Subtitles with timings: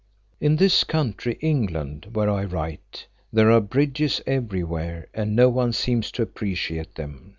[0.39, 6.09] In this country, England, where I write, there are bridges everywhere and no one seems
[6.13, 7.29] to appreciate them.